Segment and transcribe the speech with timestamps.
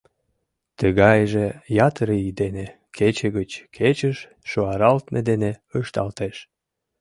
[0.77, 1.47] Тыгайже
[1.87, 2.65] ятыр ий дене,
[2.97, 4.17] кече гыч кечыш
[4.49, 6.35] шуаралтме дене ышталтеш.